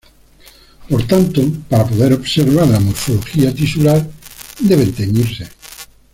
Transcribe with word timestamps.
Por 0.89 1.05
tanto, 1.05 1.43
para 1.69 1.85
poder 1.85 2.11
observar 2.13 2.67
la 2.67 2.79
morfología 2.79 3.53
tisular 3.53 4.09
deben 4.61 4.91
"teñirse". 4.93 5.47